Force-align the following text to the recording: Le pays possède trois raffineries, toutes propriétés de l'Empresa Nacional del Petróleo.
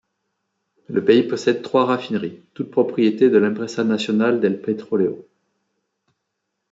Le 0.87 1.05
pays 1.05 1.21
possède 1.21 1.61
trois 1.61 1.85
raffineries, 1.85 2.41
toutes 2.55 2.71
propriétés 2.71 3.29
de 3.29 3.37
l'Empresa 3.37 3.83
Nacional 3.83 4.39
del 4.39 4.59
Petróleo. 4.59 5.27